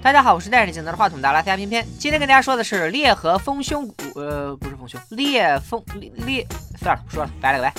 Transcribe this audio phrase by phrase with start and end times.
[0.00, 1.84] 大家好，我是戴着镜头的话筒的阿拉斯加偏偏。
[1.98, 5.82] 今天跟大家说的是裂合丰胸骨，呃，不是丰胸，裂丰
[6.24, 6.46] 裂，
[6.80, 7.74] 算了，不说了，拜了个拜。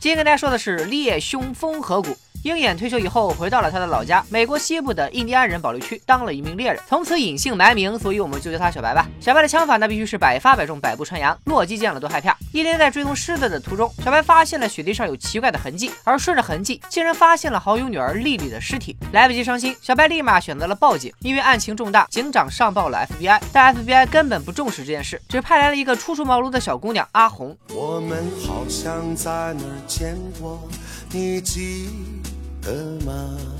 [0.00, 2.16] 今天跟大家说的是裂胸丰合骨。
[2.44, 9.08] 鹰眼退休以后，回到了他的老家，美国西部的印第安人保留区，当了一名猎人，从此隐姓埋名，所以我们就叫他小白吧。
[9.18, 12.36] 小白的枪法那必须是百发百中，百步穿杨，洛基见了都害怕。
[12.52, 18.94] 一天在追踪狮子的途中，小白发现了雪地上有奇怪的痕迹，而顺着痕迹，竟然发现了好友女儿丽丽的尸体。
[19.12, 27.56] 来不及伤心，小白立马选择了报警，因为案情重大，警长上报了 FBI，但 FBI 根本不重视这件事，只派来了一个初出茅庐的小姑娘阿红。
[27.74, 30.60] 我们好像在哪儿见过，
[31.10, 31.88] 你记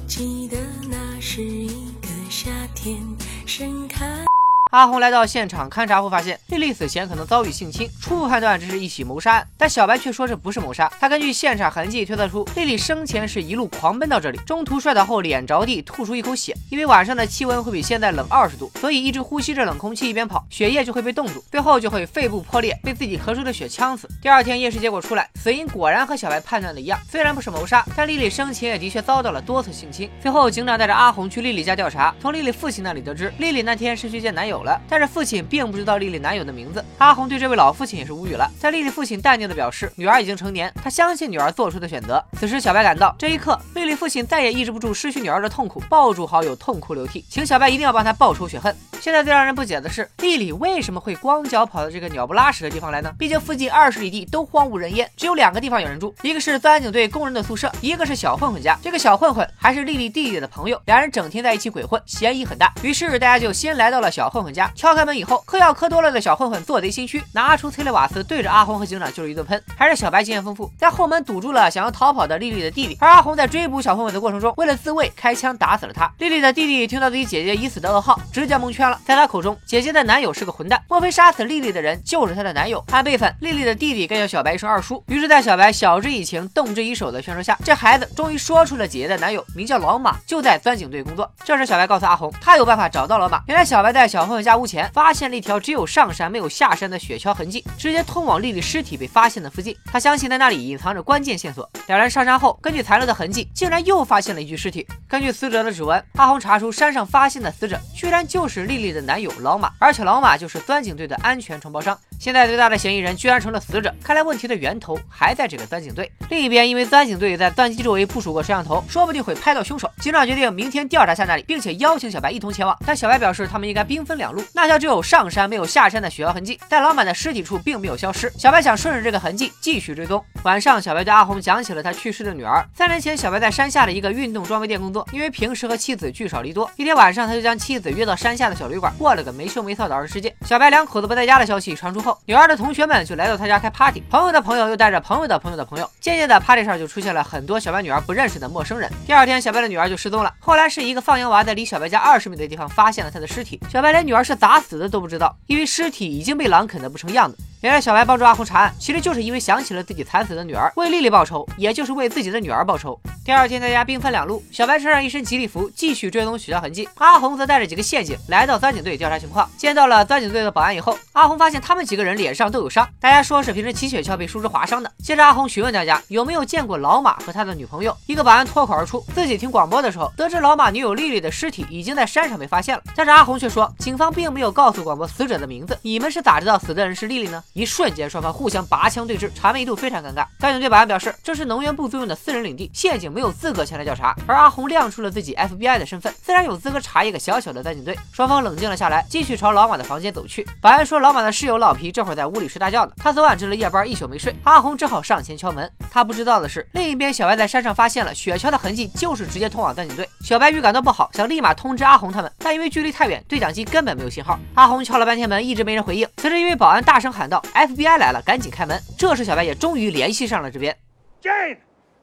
[0.06, 0.56] 记得
[0.88, 2.98] 那是一个夏天
[3.44, 4.33] 盛开。
[4.74, 9.46] 阿红来到现场勘查后，发现丽丽死前可能遭遇性侵，初步判断这是一起谋杀案。
[9.56, 10.92] 但小白却说这不是谋杀。
[10.98, 16.56] 他根据现场痕迹推测出，丽丽生前是一路狂奔到这里，中途摔倒后脸着地，吐出一口血。
[16.72, 24.08] 因为晚上的气温会比现在冷二十度，所以一直呼吸着冷空气一边跑，血液就会被冻住，最后就会肺部破裂，被自己咳出的血呛死。
[24.20, 30.10] 第二天验尸结果出来，死因果然和小白判断的一样，虽然不是谋杀，但丽丽生前也的确遭到了多次性侵。
[30.20, 34.63] 最后警长带着阿红去丽丽家调查，从丽丽父亲那里得知，丽丽那天是去见男友。
[34.64, 38.50] 了但是父亲并不知道丽丽男友的名字，阿红对这位老父亲也是无语了。
[38.58, 42.22] 在丽丽父亲淡定的表示女儿已经成年，他相信女儿做出的选择。
[42.38, 48.74] 此时小白赶到，这一刻丽丽父亲再也抑制不住失去女儿的痛苦，抱住好友痛哭流涕，请小白一定要帮他报仇雪恨。
[49.00, 53.12] 现在最让人不解的是，丽丽为什么会光脚跑到这个鸟不拉屎的地方来呢？
[53.18, 58.78] 毕竟附近二十里地都荒无人烟，只有两个地方有人住，一个是钻井队工人的宿舍，一个是小混混家。
[58.82, 62.72] 这个小混混还是丽丽弟弟的朋友，两人整天在一起鬼混，嫌疑很大。
[62.82, 64.94] 于是大家就先来到了小混混家，敲。
[64.94, 69.60] 开门以后，嗑药嗑多了的小混混做贼心虚，拿出催泪瓦斯对着阿红和警长就是一顿喷。
[69.76, 72.96] 还是小白经验丰富，在后门堵住了想要逃跑的丽丽的弟弟。
[73.00, 76.08] 而阿红在追捕小混混的过程中，为了自卫，开枪打死了他。
[76.18, 79.00] 丽丽的弟弟听到自己姐姐已死的噩耗，直接蒙圈了。
[79.04, 82.84] 在他口中，姐姐的男友是个混蛋，莫非杀死丽丽的人就是他的男友？
[82.92, 85.02] 按辈分，丽丽的弟弟该叫小白一声二叔。
[85.08, 91.28] 于是，在小白晓之以情、动之以手的劝说下，这孩子终于说出了姐姐的男友名叫老马，就在钻井队工作。
[91.44, 93.42] 这时，小白告诉阿红，他有办法找到老马。
[93.48, 95.58] 原来，小白在小混混家屋前发现了一条。
[95.58, 99.74] 只有上山没有下山的雪橇痕迹，直接通往丽丽尸体被发现的附近。
[99.86, 101.68] 他相信在那里隐藏着关键线索。
[101.86, 104.86] 两人上山后，根据残留的痕迹，竟然又发现了一具尸体。
[105.08, 111.98] 根据死者的指纹，阿红查出山上发现的死者居然就是丽丽的男友老马，而且老马就是钻井队的安全承包商。
[112.18, 116.10] 现在最大的嫌疑人居然成了死者，看来问题的源头还在这个钻井队。
[116.30, 119.90] 另一边，因为钻井队在钻机周围部署过摄像头，说不定会拍到凶手。
[120.00, 122.76] 警长决定明天调查下那里，并且邀请小白一同前往。
[122.86, 124.42] 但小白表示，他们应该兵分两路。
[124.54, 128.32] 那条只有上山没有下山的雪橇痕迹，在老板的尸体处并没有消失。
[128.38, 130.24] 小白想顺着这个痕迹继续追踪。
[130.44, 132.64] 晚上，小白对阿红讲起了他去世的女儿。
[132.74, 140.34] 三年前，小白在山下的一个运动装备店工作，因为平时和妻子聚少离多，一天晚上他就将妻子约到山下的小旅馆，过了个没羞没臊的儿时世界。
[140.46, 142.94] 小白两口子不在家的消息传出后，女儿的同学们。
[143.04, 148.90] 就来到他家开 party，朋友的朋友又带着朋友的朋友的朋友，渐渐的 party 上就出现了很多小白女儿不认识的陌生人。
[149.06, 150.32] 第二天，小白的女儿就失踪了。
[150.38, 157.36] 后来是一个放羊娃在离小白家二十米的地方发现了他的尸体，小白连女儿是咋死的都不知道，因为尸体已经被狼啃得不成样子。
[157.62, 163.00] 原来小白帮助阿红查案，其实就是因为想起了自己惨死的女儿，为丽丽报仇，也就是为自己的女儿报仇。
[163.24, 169.48] 第二天，大家兵分两路，小白穿上一身吉利服，继续追踪雪橇痕迹；阿红则带着几个陷阱来到钻井队调查情况。
[169.56, 174.92] 见到了钻井队的保安以后，阿红发现他们几个人脸上都有伤，大家说是平时骑雪橇被树枝划伤的。
[175.02, 177.96] 接着，阿红询问大家有没有见过老马和他的女朋友。
[178.04, 182.82] 一个保安脱口而出，自己听广播的时候得知老马女友丽丽的尸体已经在山上被发现了。
[182.94, 187.42] 但是阿红却说，警方并没有告诉广播死者的名字，你们是咋知道死的人是丽丽呢？
[187.54, 188.30] 一瞬间，双方。
[188.30, 190.26] 互相拔枪对峙，场面一度非常尴尬。
[190.38, 194.14] 钻井队保安表示，这是能源部租用的私人领地，县警没有资格前来调查。
[194.26, 197.96] 而阿红亮出了自己 FBI 的身份，自然有资格查一个小小的钻井队。
[198.12, 200.46] 双方冷静了下来，继续朝老马的房间走去。
[200.60, 204.34] 保安说，老马的室友老皮这会儿在屋里睡大觉呢，他昨晚值了夜班，一宿没睡。
[204.42, 205.70] 阿红只好上前敲门。
[205.90, 210.08] 他不知道的是，另一边小白在山上发现了雪橇的痕迹，就是直接通往钻井队。
[210.24, 214.38] 小白预感到不好，想立马通知阿红他们，但因为距离太远，对讲机根本没有信号。
[214.54, 216.08] 阿红敲了半天门，一直没人回应。
[216.16, 218.80] 此时，一位保安大声喊道：“FBI 来了！”赶紧开门！
[218.98, 220.76] 这时小白也终于联系上了这边。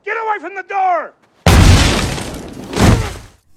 [0.04, 1.12] Get away from the door！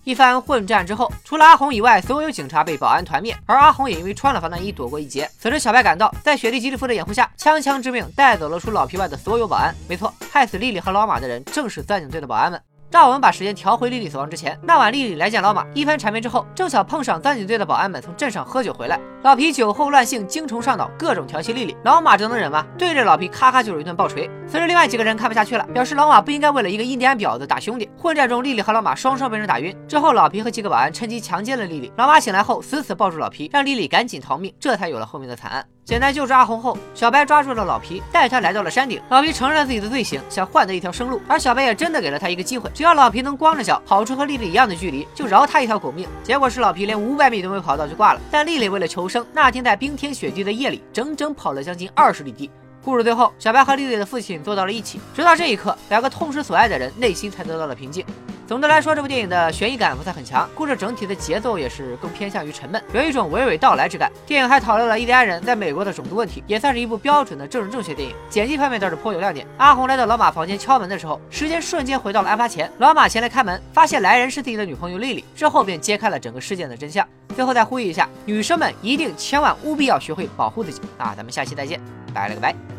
[0.04, 5.26] 一番混战之后，除了阿红以外，所有警察被保安团灭，而阿红也因为穿了防弹衣躲过一劫。
[5.40, 9.74] 此时小白赶到，在雪莉吉利夫的掩护下，枪枪致命带走了除老皮外的所有保安。
[9.88, 12.60] 没错，害死丽丽和老马的人正是钻井队的保安们。
[12.90, 14.58] 让我们把时间调回莉莉死亡之前。
[14.62, 18.98] 那晚莉莉来见老马，一番缠绵之后，正巧碰上钻井队的保安们从镇上喝酒回来。
[19.22, 21.76] 老皮酒后乱性，精虫上脑，各种调戏莉莉。
[21.84, 22.64] 老马这能忍吗？
[22.78, 24.30] 对着老皮咔咔就是一顿暴锤。
[24.46, 27.90] 随着另外几个人看不下去了，表示老马不应该为了一个印第安婊子打兄弟。
[27.98, 29.76] 混战中，莉莉和老马双双被人打晕。
[29.88, 31.92] 之后，老皮和几个保安趁机强奸了莉莉。
[31.96, 35.66] 老马醒来后，死死抱住老皮，让莉莉赶紧逃命，这才有了后面的惨案。
[35.84, 38.98] 简单救出阿红后，小白抓住了老皮，带他来到了山顶。
[39.10, 46.08] 老皮承认了自己的罪行，想换得一条生路，而小白也真的给了他一个机会，只要老皮能光着脚跑出和丽丽一样的距离，就饶他一条狗命。
[46.22, 48.20] 结果是老皮连五百米都没跑到就挂了。
[48.30, 52.50] 但丽丽为了求生，那天在冰天雪地的夜里，整整跑了将近二十里地。
[52.84, 58.04] 故事最后，小白和丽丽的父亲坐到了一起，直到这一刻，两个痛失所爱的人内心才得到了平静。
[58.46, 64.12] 总的来说，这部电影的悬疑感不算很强，故事整体的节奏也是更偏向于沉闷，有一种娓娓道来之感。
[64.26, 68.14] 电影还讨论了印第安人在美国的种族问题，也算是一部标准的政治正确电影。
[68.28, 69.46] 剪辑方面倒是颇有亮点。
[69.56, 72.70] 阿红来到老马房间敲门的时候，时间瞬间回到了案发前。
[72.76, 77.08] 老马前来开门，发现来人是自己的女朋友丽丽，之后便揭开了整个事件的真相。
[77.34, 80.82] 最后再呼吁一下，女生们一定千万务必要学会保护自己。
[80.98, 81.80] 那咱们下期再见，
[82.12, 82.73] 拜了个拜。